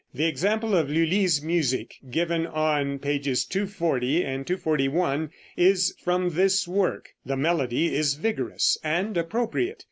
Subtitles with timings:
[0.15, 7.09] The example of Lulli's music given on pages 240 and 241 is from this work.
[7.23, 9.79] The melody is vigorous and appropriate.